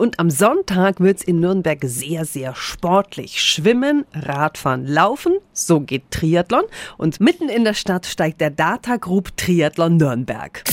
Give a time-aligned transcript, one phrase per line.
[0.00, 3.38] Und am Sonntag wird's in Nürnberg sehr, sehr sportlich.
[3.38, 6.62] Schwimmen, Radfahren, Laufen, so geht Triathlon.
[6.96, 10.64] Und mitten in der Stadt steigt der Data Group Triathlon Nürnberg.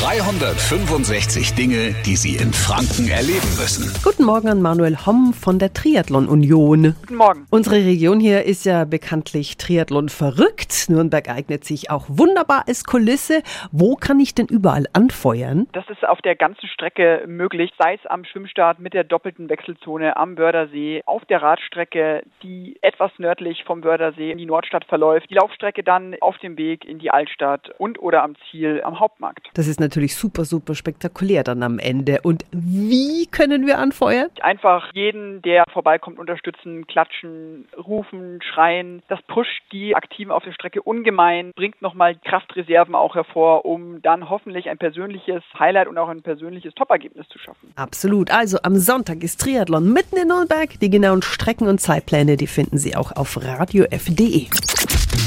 [0.00, 3.92] 365 Dinge, die Sie in Franken erleben müssen.
[4.02, 6.94] Guten Morgen an Manuel Homm von der Triathlon Union.
[7.02, 7.46] Guten Morgen.
[7.50, 10.88] Unsere Region hier ist ja bekanntlich Triathlon verrückt.
[10.88, 13.42] Nürnberg eignet sich auch wunderbar als Kulisse.
[13.70, 15.68] Wo kann ich denn überall anfeuern?
[15.72, 20.16] Das ist auf der ganzen Strecke möglich, sei es am Schwimmstart mit der doppelten Wechselzone
[20.16, 25.34] am Wördersee, auf der Radstrecke, die etwas nördlich vom Wördersee in die Nordstadt verläuft, die
[25.34, 29.50] Laufstrecke dann auf dem Weg in die Altstadt und oder am Ziel am Hauptmarkt.
[29.52, 32.20] Das ist natürlich super, super spektakulär dann am Ende.
[32.22, 34.28] Und wie können wir anfeuern?
[34.40, 39.02] Einfach jeden, der vorbeikommt, unterstützen, klatschen, rufen, schreien.
[39.08, 44.30] Das pusht die Aktiven auf der Strecke ungemein, bringt nochmal Kraftreserven auch hervor, um dann
[44.30, 47.72] hoffentlich ein persönliches Highlight und auch ein persönliches Toppergebnis zu schaffen.
[47.76, 48.30] Absolut.
[48.30, 50.78] Also am Sonntag ist Triathlon mitten in Nürnberg.
[50.80, 54.46] Die genauen Strecken und Zeitpläne, die finden Sie auch auf radiof.de.